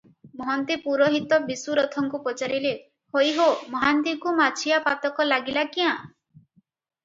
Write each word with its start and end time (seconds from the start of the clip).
ମହନ୍ତେ 0.37 0.77
ପୁରୋହିତ 0.85 1.37
ବିଶୁ 1.49 1.75
ରଥଙ୍କୁ 1.81 2.21
ପଚାରିଲେ, 2.29 2.73
"ହୋଇ 3.17 3.35
ହୋ, 3.37 3.47
ମହାନ୍ତିଙ୍କୁ 3.77 4.35
ମାଛିଆ 4.43 4.83
ପାତକ 4.91 5.31
ଲାଗିଲା 5.33 5.71
କ୍ୟାଁ? 5.79 5.95